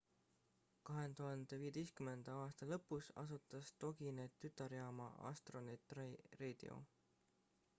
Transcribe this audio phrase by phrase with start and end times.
[0.89, 6.81] 2015 aasta lõpus asutas toginet tütarjaama astronet radio